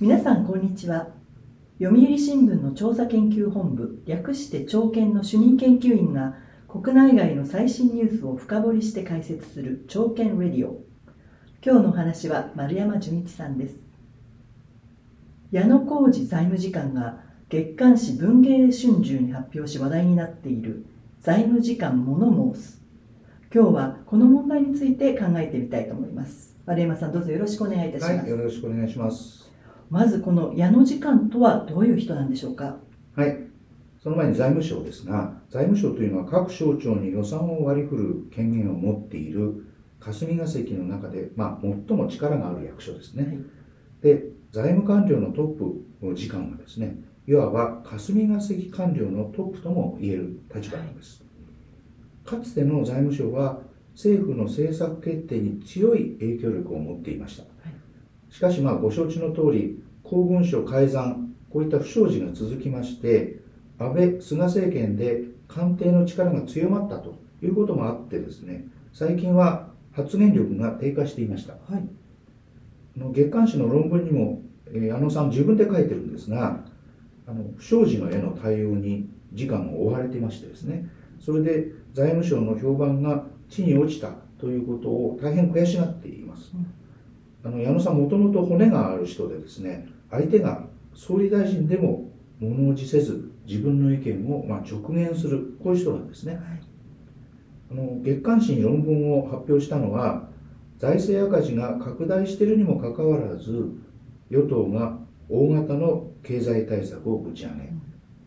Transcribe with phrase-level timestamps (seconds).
[0.00, 1.08] 皆さんこんにちは。
[1.80, 6.36] 読売新聞の調査研究本部略して朝研の主任研究員が
[6.68, 10.80] 国内外の最新ニュースを深掘りして解説する朝研レディオ。
[11.66, 13.80] 今日のお話は丸山純一さんです。
[15.50, 17.18] 矢野浩二財務次官が
[17.48, 20.86] 月刊誌文藝春秋に発表し話題になっている
[21.20, 22.80] 財務次官物申す
[23.52, 26.56] 今日はこの問題について考えてみたいと思います。
[26.66, 29.47] 丸山さんどうぞよろしくお願いいたします、はい、よろしくお願いします。
[29.90, 32.76] まずこの矢野次官とはどういう人なんでしょうか？
[33.14, 33.48] はい。
[34.00, 39.66] その前に財務省ですが財務省というのは各省庁に予算を割り振る権限を持っている
[39.98, 43.38] 霞が関の中で、まあ、最も力がある役所ですね、はい、
[44.00, 46.94] で財務官僚のトップの次官はですね
[47.26, 51.24] いわば霞が関官僚のトップとも言える立場なんです、
[52.24, 53.58] はい、かつての財務省は
[53.94, 57.47] 政府の政策決定に強い影響力を持っていました、はい、
[58.30, 63.40] しかしまあご承知の通り公文書改ざんこういった不祥事が続きまして
[63.78, 76.64] 安倍菅政権で官邸の力が強まったということもあってですね最近は発言力が低下していました、はい、の月刊誌の論文にも、えー、矢野さん自分で書いてるんですが
[77.26, 80.88] あの不祥事のへの対応に時間を追われていましてですね
[81.20, 86.66] それで財務省の評判が地に落ちたということを大変悔しがっています、うん、
[87.44, 96.42] あの矢野さんもともと骨がある人でですね相手が総理大臣でも物おじせず自分の意見をまあ直言するこういう人なんですね、はい、
[97.70, 100.28] あの月刊誌に論文を発表したのは
[100.78, 103.72] 財政赤字が拡大しているにもかかわらず
[104.30, 107.72] 与党が大型の経済対策をぶち上げ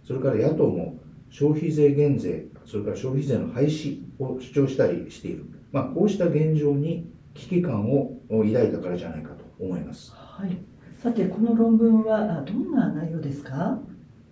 [0.03, 10.11] それから野党も消費税減税それから消費税の廃止を主張したりしている、まあ、こうした現状に危機感を抱いたからじゃないかと思います。
[10.13, 10.57] はい。
[11.01, 13.79] さてこの論文はどんな内容ですか？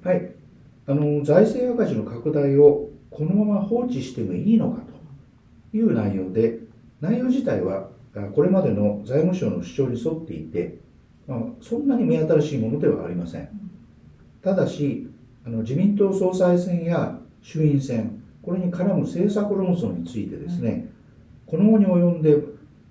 [0.04, 0.32] はい。
[0.86, 4.82] あの財政赤字の拡大をこのまま放置してもいいのか
[5.72, 6.60] という内容で
[7.00, 7.90] 内容自体は
[8.34, 10.80] これまでの財務省の主張に沿っていて、
[11.28, 13.50] まあ、そんなに目新しいものではありません。
[14.42, 15.08] ただし
[15.46, 20.90] あの自民党総裁選や衆院選これに絡む政策論争についてですね、
[21.46, 22.38] この後に及んで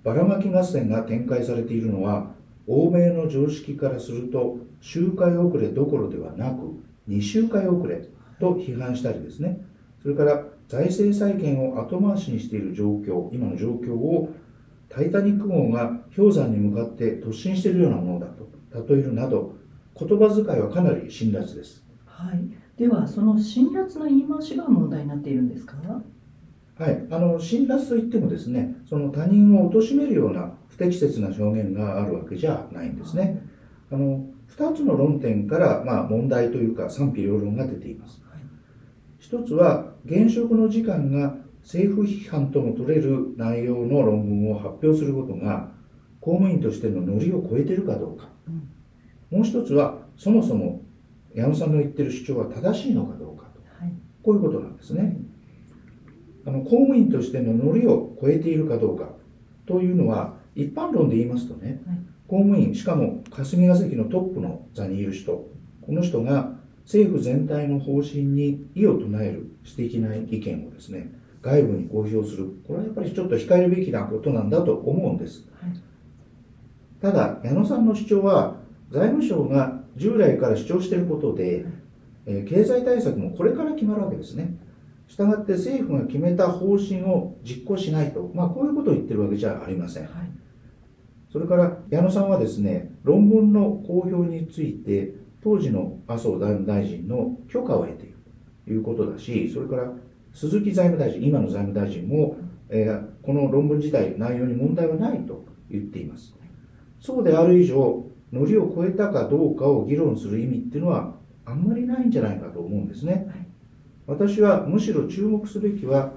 [0.09, 2.31] ばらまき合戦が展開されているのは
[2.65, 8.07] 欧米の常識からすると周回遅れどころではなく2周回遅れ
[8.39, 9.61] と批判したりですね。
[10.01, 14.33] それから財政再建を後回しにしている状況今の状況を
[14.87, 18.49] タイタニック号が氷山に向かって突進しているようなものだと
[18.93, 19.53] 例えるなど
[19.99, 22.41] 言葉遣いはかなり辛辣です、はい、
[22.77, 25.75] ではその辛辣な言い回しが問題になっているんですか？
[26.79, 33.45] はい、あの辛辣といってもですねその他人を貶めるような適切な表現があるわけじゃないんですね。
[33.91, 34.25] あの
[34.55, 38.21] 2つの論点から、まあ、問題というか賛否両論が出ています。
[39.19, 45.69] 一つは現職の時間が政府批判とも取れる内容の論文を発表することが
[46.21, 50.81] 公務員としてのノリを超えているかどうか、うん、もう一つはそもそも
[51.35, 55.17] 矢野さんの言ってる主張は正しいのかどうかと、はい、こういうことなんですね、
[56.45, 59.09] あの公務員としてのノリを超えているかどうか
[59.65, 65.31] というのは一般論で言いますとね、はい、公務員しかも霞が関のトップの座にいる人
[65.81, 71.11] この人が政府全体の方針に異を唱える私的な意見をですね
[71.41, 72.49] 外部に公表する。
[72.67, 75.73] これはやっぱりちょっと控えるべきなことなんだと思うんです、はい、
[77.01, 78.57] ただ矢野さんの主張は
[78.91, 81.65] 財務省が従来から主張していることで、はい、
[82.25, 84.57] えー、経済対策もこれから決まるわけですね
[85.09, 90.11] したがって政府が決めた方針を実行しないと、まあ、こういうことを言ってるわけじゃありません、はい。
[91.31, 98.17] それから矢野さんはですね論文の公表について当時の麻生財務大臣の許可を得ている
[98.65, 99.91] ということだしそれから
[100.31, 102.37] 鈴木財務大臣今の財務大臣も、
[102.69, 106.35] えー、この論文自体内容に問題はないと言っています。
[107.01, 113.48] そうである以上ノリを超えたかどうかを議論する意味っていうのはあんまりないんじゃないかと思うんですね
[114.09, 116.13] 私はむしろ注目すべきは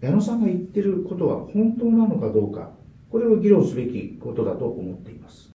[0.00, 2.70] 矢野さんが言ってることは本当なのかどうか
[3.10, 5.50] これを議論すべきことだと思っています。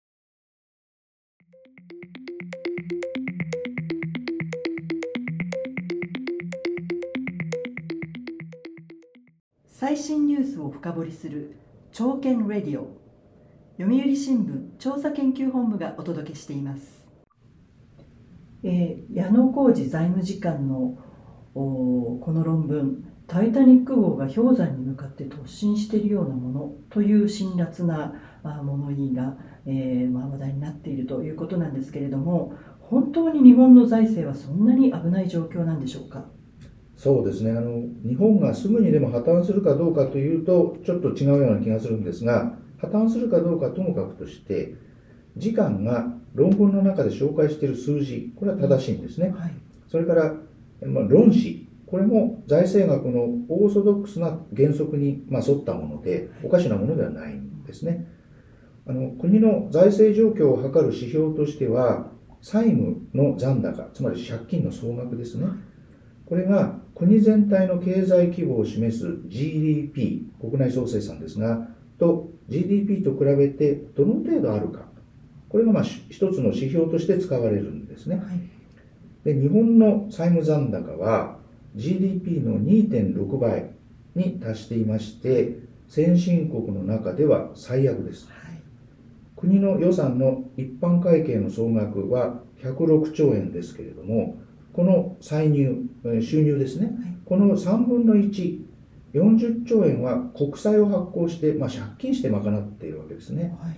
[9.67, 11.55] 最新ニュースを深掘りする
[11.91, 12.87] 朝見レディオ
[13.77, 17.05] 読売新聞調査研究本部がお届けしています、
[18.63, 20.97] えー、矢野浩二財務次官の
[21.57, 28.13] この論文タイタニック号が氷山に向かって突進しているようなものという辛辣な
[28.43, 36.23] まあ、物言いが、えーまあ、話題になっているということなんですけれども本当に日本の財政はそんなに危ない状況なんでしょうか？
[36.95, 37.51] そうですね。
[37.51, 44.75] あの日本がすぐにでも破綻するかどうかというとちょっと違うような気がするんですが破綻するかどうかともかくとして
[45.35, 49.51] 時間が論文の中で紹介している数字これは正しいんですね、はい。
[49.89, 50.33] それから、
[50.85, 58.05] まあ、論旨これも財政学のオーソドックスな原則に、ま、沿ったものでおかしなものではないんですね。
[58.85, 65.47] あの国の財政状況を測る指標としては債務の残高つまり借金の総額ですね。
[66.25, 74.87] これが国全体の経済規模を示す GDP 国内総生産ですがと GDP と比べてどの程度あるか。
[75.49, 78.17] これがまあ一つの指標として使われるんですね。
[78.17, 78.56] はい。
[79.27, 81.35] で日本の債務残高は
[81.75, 83.71] GDP の2.6倍
[84.15, 85.57] に達していまして
[85.89, 88.29] 先進国の中では最悪です。
[88.29, 88.61] はい。
[89.35, 94.37] 国の予算の一般会計の総額は106兆円ですけれども
[94.71, 97.19] この歳入えー収入ですね。
[97.25, 103.57] この3分の140兆円は国債を発行して、まあ、借金して賄っているわけですね。
[103.61, 103.75] はい。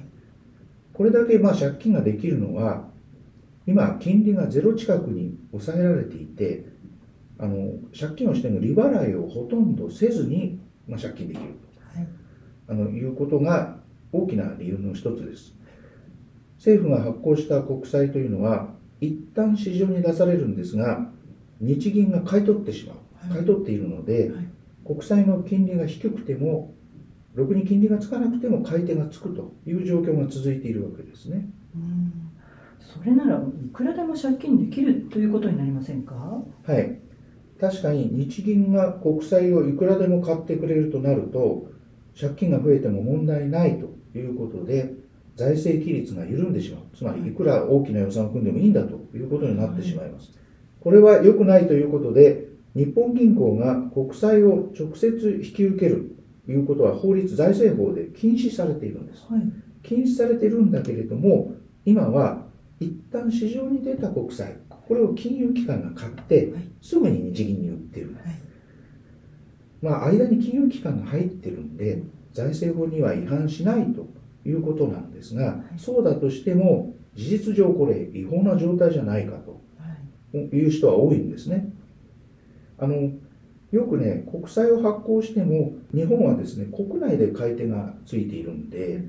[0.94, 2.88] これだけまあ借金ができるのは
[3.70, 6.66] 今金利がゼロ近くに抑えられていて
[7.38, 11.60] あの借金をしても利払いをほとんどせずに、まあ、借金できる
[11.94, 12.08] はい。
[12.68, 13.78] あのいうことが
[14.12, 15.54] 大きな理由の一つです。
[16.58, 21.08] 政府が発行した国債というのは一旦市場に出されるんですが
[21.62, 23.32] 日銀が買い取ってしまう。
[23.32, 24.46] 買い取っているので、はい。
[24.84, 26.74] 国債の金利が低くても
[27.36, 31.48] ろくに金利がつかなくても買い手がつくという状況が続いているわけですね。
[31.76, 32.30] うん
[32.92, 36.16] それならいくらでも借金できるということになりませんか？
[36.66, 37.00] はい、
[37.60, 41.70] 確かに日銀が国債をいくらでも買ってくれるとなると
[42.20, 44.94] 借金が増えても問題ないということで
[45.36, 46.82] 財政規律が緩んでしまう。
[46.96, 50.32] つまりいくら大きな予算を組んでもいいんだということになってしまいます。
[50.82, 56.16] これは良くないということで日本銀行が国債を直接引き受ける
[56.46, 59.26] ということは法律財政法で禁止されているんです。
[59.30, 59.42] はい。
[59.84, 61.54] 禁止されているんだけれども
[61.86, 62.49] 今は
[62.80, 64.56] 一旦市場に出た国債
[64.88, 66.64] これを金融機関が買ってはい。
[66.82, 68.16] すぐに日銀に売ってる。
[68.24, 68.36] はい。
[69.82, 72.02] まあ間に金融機関が入ってるんで
[72.34, 74.08] 財政法には違反しないと
[74.46, 79.88] いうことなんですがそうだとしても事実上これ違法な状態じゃないかとは
[80.34, 80.38] い。
[80.56, 81.72] いう人は多いんですね。
[82.78, 83.12] あの
[83.72, 89.04] よくね国債を発行しても日本はですね国内で買い手がついているんで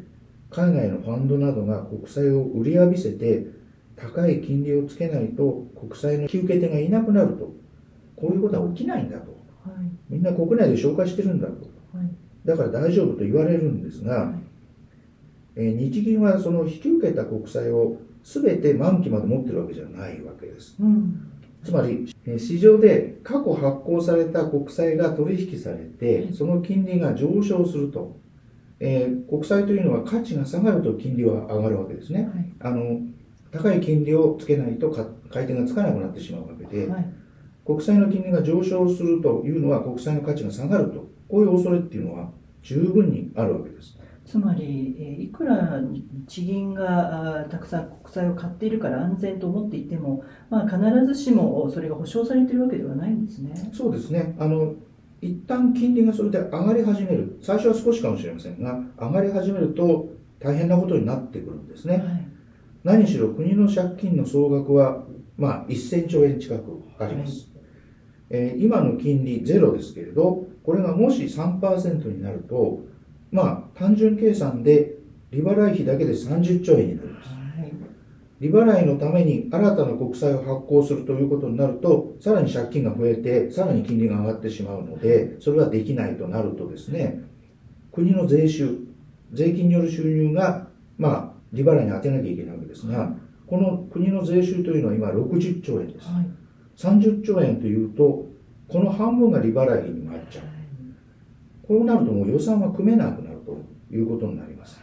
[0.50, 3.46] 海外のファンドなどが国債を売り浴びせて
[4.00, 7.52] 高い金利をつけないと国債の引き受け手がいなくなると
[8.16, 9.30] こういうことは起きないんだと。
[9.64, 9.90] はい。
[10.08, 11.52] みんな国内で紹介してるんだと。
[11.96, 12.10] はい。
[12.44, 14.32] だから大丈夫と言われるんですが、
[15.56, 20.76] えー日銀はその引き受けた国債を全て満期まで持ってるわけじゃないわけです。
[20.80, 21.30] うん。
[21.64, 28.16] つまり、えー市場で過去発行された国債が取引されて、その金利が上昇すると、
[28.78, 32.30] えー国債というのは価値が下がると金利は上がるわけですね。
[32.34, 32.52] はい。
[32.60, 33.00] あの
[33.50, 37.12] 高い金利をつけないとか買い手がつかなくなってしまうわけで、はい
[37.62, 42.30] 国債の金利が上昇するというのは国債の価値が下がると、こういう恐れっていうのは
[42.62, 43.96] 十分にあるわけです。
[44.24, 53.52] つまり、えーいくら日銀がたくさん国債を買っているから安全と思っていても、まあ、必ずしもそれが保証されているわけではないんですね。
[53.72, 54.34] そうですね。
[54.38, 54.74] あの
[55.20, 60.08] 一旦金利がそれで上がり始める、最初は少しかもしれませんが、上がり始めると
[60.40, 61.98] 大変なことになってくるんですね。
[61.98, 62.30] はい
[62.84, 65.04] 何しろ国の借金の総額は、
[65.36, 67.48] まあ、1000兆円近くあります、
[68.30, 72.80] えー今の金利ゼロですけれどこれがもし3%になると
[73.32, 74.96] まあ単純計算で
[75.30, 77.28] 利払い費だけで30兆円になります。
[77.28, 77.34] は
[77.64, 77.72] い。
[78.40, 87.20] 利払いのために新たな国債を発行するということになるとさらに借金が増えてさらに金利が上がってしまうのでそれはできないとなるとですね
[87.92, 88.78] 国の税収
[89.32, 93.12] 税金による収入がまあ利払いに充てなきゃいけないですが
[93.46, 96.06] この国の税収というのは今60兆円です。
[96.06, 96.26] はい。
[96.76, 98.26] 30兆円というと
[98.68, 100.44] この半分が利払い費に回っちゃう。
[101.66, 103.60] こうなるともう予算は組めなくなると
[103.92, 104.80] いうことになります。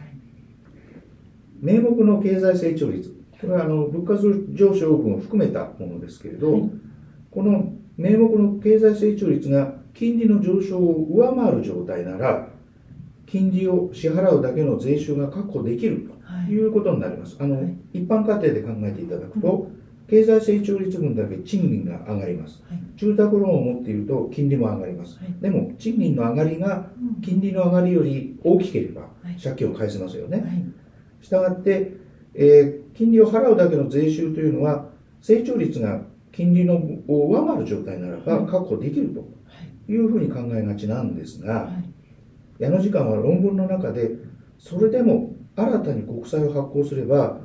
[1.60, 3.14] 名目の経済成長率。
[3.40, 6.70] これはあの物価上昇分を含めたものですけれど、はい。
[7.30, 12.48] この名目の経済成長率が金利の上昇を上回る状態なら
[13.30, 16.46] 金利を支払うだけの税収が確保できるはい。
[16.46, 17.36] ということになります。
[17.40, 17.74] あの、はい。
[17.92, 19.70] 一般家庭で考えていただくと、
[20.06, 22.62] 経済成長率分だけ賃金が上がります。
[22.66, 22.80] はい。
[22.96, 25.18] 住宅ローンを持っていると金利も上がります。
[25.18, 25.34] はい。
[25.42, 27.20] でも賃金の上がりがうん。
[27.20, 29.36] 金利の上がりより大きければはい。
[29.42, 30.38] 借金を返せますよね。
[30.40, 30.64] はい。
[31.20, 31.92] したがって、
[32.34, 34.88] えー金利を払うだけの税収というのは、
[35.20, 36.74] 成長率が金利の
[37.06, 39.26] を上回る状態ならばはい確保できるとは
[39.88, 39.92] い。
[39.92, 41.88] いうふうに考えがちなんですが、はい
[42.58, 44.10] 矢野次官は論文の中で、
[44.58, 47.40] それでも新たに国債を発行すれば、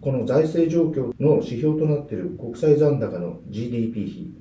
[0.00, 4.34] この財政状況の指標となっている国債残高の GDP 比、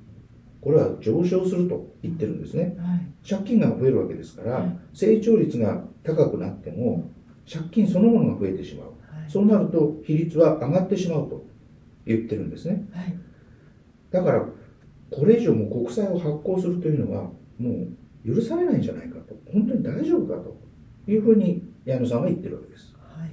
[0.62, 2.75] これは上昇すると言ってるんですね。
[2.77, 7.10] はい借金が増えるわけですから、はい成長率が高くなっても、
[7.50, 8.88] 借金そのものが増えてしまう。
[8.88, 11.46] はいそうなると、比率は上がってしまうと
[12.06, 12.86] 言ってるんですね。
[12.92, 13.15] はい
[14.12, 14.46] だから、
[15.10, 17.88] これ以上も国債を発行するというのは、もう
[18.25, 20.58] 許されないんじゃないかと、本当に大丈夫かと
[21.12, 22.94] いうふうに矢野さんは言ってるわけです。
[22.96, 23.30] はい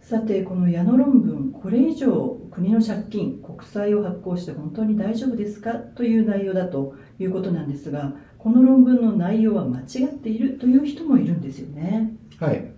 [0.00, 12.73] さてこの矢野論文これ以上国の借金国債を発行して本当に大丈夫ですかという内容だということなんですがこの論文の内容は間違っているという人もいるんですよねはい。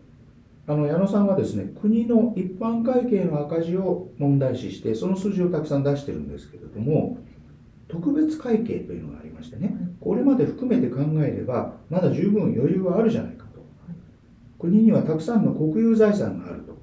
[0.69, 7.19] あの矢野さんはですね、国の一般会計の赤字を問題視して、その数字をたくさん出してるんですけれども、
[7.89, 13.65] 特別会計というのがありましてね、これまで含めて考えれば、まだ十分余裕はあるじゃないかと。
[14.59, 16.77] 国にはたくさんの国有財産があると。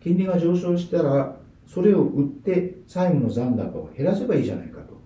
[0.00, 5.00] 金利が上昇したら、それを売って債務の残高を減らせばいいじゃないかと。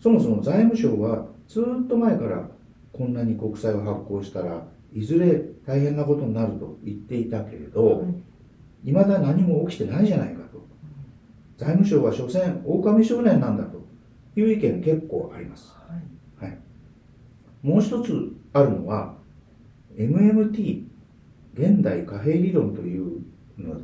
[0.00, 2.48] そもそも財務省はずっと前から
[2.92, 8.04] こんなに国債を発行したらいずれ大変なことになると言っていたけれど、
[8.84, 8.92] い。
[8.92, 10.66] まだ何も起きてないじゃないかと。
[11.56, 13.78] 財務省は所詮狼少年なんだと。
[14.40, 15.74] いう意見結構あります。
[16.40, 16.58] はい。
[17.62, 19.16] もう一つあるのは
[19.96, 20.84] MMT
[21.54, 23.20] 現代貨幣理論という
[23.58, 23.80] の、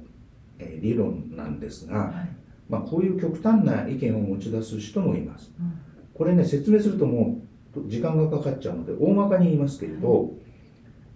[0.58, 2.28] えー理論なんですが、はい。
[2.68, 5.52] まあ、こういう極端な意見を持ち出す人もいます。
[5.58, 5.72] うん。
[6.14, 7.40] これね説明するとも
[7.76, 10.32] う時間がかかっちゃうので大まかに言いますけれど、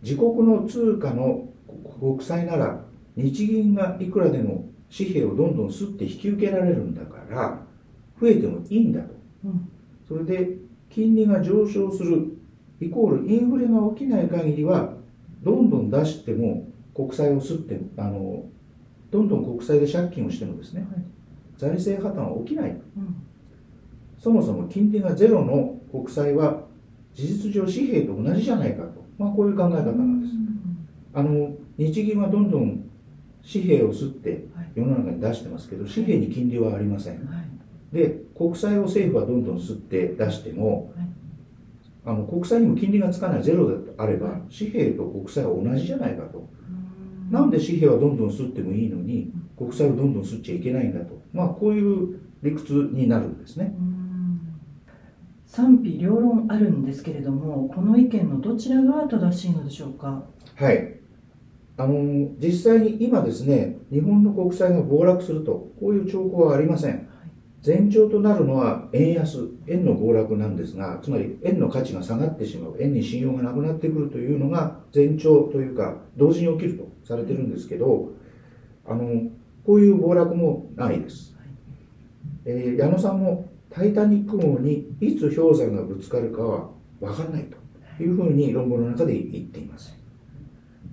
[0.03, 1.49] 自国の通貨の
[2.01, 2.85] 国債なら
[3.17, 7.63] 日銀がいくらでも紙幣をどんどんすって引き受けられるんだから
[8.21, 9.15] 増えてもいいんだと。
[9.45, 9.69] うん。
[10.07, 10.57] それで
[10.89, 12.39] 金利が上昇する
[12.81, 14.95] イコールインフレが起きない限りは
[15.43, 18.45] どんどん出しても国債をすってあの
[19.11, 21.03] どんどん国債で借金をしてもですねはい。
[21.57, 22.71] 財政破綻は起きない。
[22.71, 22.81] うん。
[24.19, 26.63] そもそも金利がゼロの国債は
[27.15, 28.85] 事実上紙幣と同じじゃないか。
[28.85, 28.88] と、
[29.19, 30.33] まあ、こういう考え方なんです。
[31.13, 32.85] あの日銀はどんどん
[33.51, 37.27] 紙幣を吸ってはい世の中に出してますけど紙幣に金利はありません。
[37.27, 37.49] はい
[37.93, 41.09] で国債を政府はどんどん吸って出しても、はい
[42.05, 46.39] あの国債にも金利がつかないゼロであれば紙幣と国債は同じじゃないかと。
[46.39, 51.21] うんなんで紙幣はどんどん吸ってもいいのに国債をどんどん吸っちゃいけないんだと。
[51.35, 53.75] まあこういう理屈になるんですね。
[53.79, 53.98] うん
[55.49, 60.23] 賛否両論あるんですけれどもこの意見のどちらが正しいのでしょうか？
[60.55, 60.95] はい。
[61.79, 67.09] あの実際に今ですね、日本の国債が暴落すると、こういう兆候はありません。
[67.65, 78.11] 前兆となるのは円安、円の暴落なんですが、つまり円の価値が下がってしまう、円に信用がなくなってくるというのが前兆というか、同時に起きるとされてるんですけど、
[78.87, 79.31] あの
[79.65, 81.35] こういう暴落もないです。
[82.45, 86.71] えー矢野さんもタイタニック号にいつ氷山がぶつかるかは
[87.01, 87.49] 分からない
[87.97, 89.95] というふうに論文の中で言っています。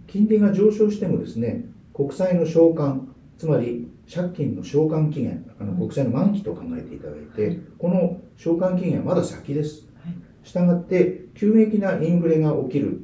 [0.07, 9.87] 金利が上昇してもですね、国債の償還、つまり借金の償還期限、あの国債の満期と考えていただいて、この償還期限はまだ先です。
[10.03, 10.15] はい
[10.47, 13.01] したがって、急激なインフレが起きる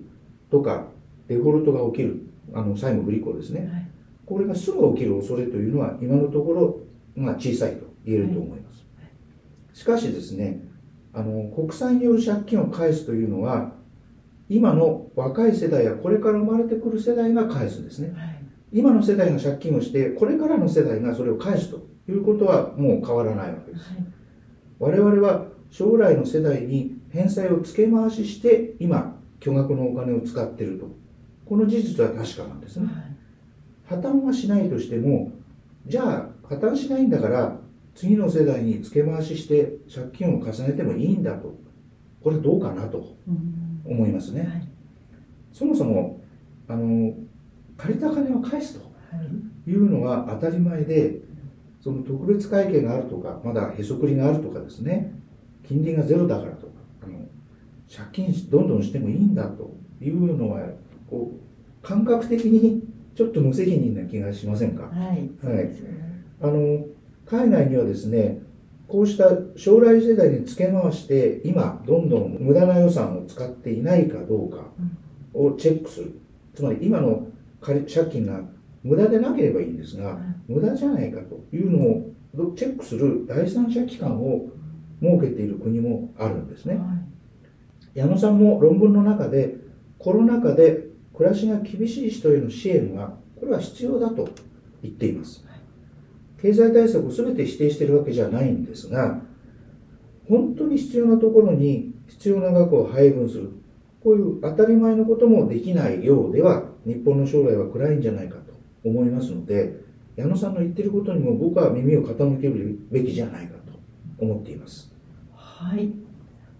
[0.51, 0.85] とか、
[1.27, 2.21] デフォルトが起きる、
[2.53, 3.61] あの債務不履行ですね。
[3.61, 3.91] はい
[4.31, 6.79] これがすぐ起きる恐れというのは今のところ、
[7.17, 8.60] まあ、小さいと言えると思います。
[9.81, 10.61] しかしですね、
[11.11, 13.73] あの国債による借金を返すというのは、
[14.47, 18.13] 今の若い世代やこれから生まれてくる世代が返すんですね。
[18.15, 18.37] はい
[18.73, 23.83] 今の世代が借金をして、これからの世代がそれを返すということはもう変わらないわけです。
[24.79, 30.85] 我々は将来の世代に返済を付け回しして、今、巨額のお金を使っていると。
[31.45, 32.87] この事実は確かなんですね。
[33.89, 35.33] 破綻はしないとしても、
[35.85, 37.57] じゃあ破綻しないんだから、
[37.93, 41.59] 次の世代に付け回しして借金を重ねてもいいんだと。
[42.21, 44.41] これどうかなとうん思いますね。
[44.41, 44.67] はい。
[45.51, 46.21] そもそも、
[46.67, 47.13] あの、
[47.77, 49.21] 借りた金を返すとは
[49.65, 49.69] い。
[49.69, 51.19] いうのが当たり前で、
[51.79, 55.13] その特別会計があるとか、まだへそくりがあるとかですね、
[55.67, 57.25] 金利がゼロだからとか、あの
[57.89, 60.67] 借金しどんどんしてもいいんだというのは、
[61.09, 62.83] こう、感覚的に
[63.15, 64.83] ちょっと無責任な気がしませんか？
[64.83, 65.29] はい。
[65.41, 66.23] そうですよね。
[66.39, 66.85] あの
[67.31, 68.39] 海外にはですね
[68.89, 74.65] こうした将来世代につけ回して今どんどん無駄な予算を使っていないかどうか
[75.33, 76.19] をチェックする。
[76.53, 77.27] つまり今の
[77.61, 78.41] 借金が
[78.83, 80.19] 無駄でなければいいんですが、
[80.49, 82.11] 無駄じゃないかというのを
[82.57, 84.49] チェックする第三者機関を
[85.01, 86.81] 設けている国もあるんですね、
[87.93, 89.55] 矢野さんも論文の中で
[89.99, 94.27] コロナ禍で暮らしが厳しい人への支援がこれは必要だと
[94.81, 95.45] 言っています
[96.41, 99.21] 経済対策を全て否定しているわけじゃないんですが
[100.27, 103.51] 本当に必要なところに必要な額を配分する。
[104.03, 109.75] こういう当たり前のこともできないようでは日本の将来は暗いんじゃないかと思いますので
[110.15, 113.79] 矢野さんの言ってることにも僕は耳を傾けるべきじゃないかと
[114.17, 114.91] 思っています。
[115.35, 115.91] はい。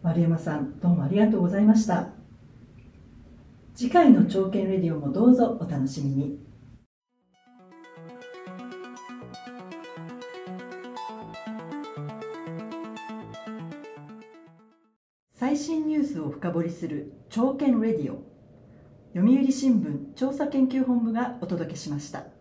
[0.04, 2.10] 丸山さんどうもありがとうございました。
[3.74, 6.38] 次回の朝見レディオもどうぞお楽しみに
[15.52, 18.24] 最新ニュースを深掘りする朝見レディオ
[19.14, 22.41] 読売新聞調査研究本部がお届けしました。